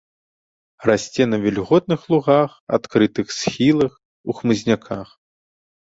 Расце 0.89 1.23
на 1.33 1.37
вільготных 1.43 2.01
лугах, 2.13 2.51
адкрытых 2.77 3.27
схілах, 3.41 3.93
у 4.29 4.37
хмызняках. 4.39 5.07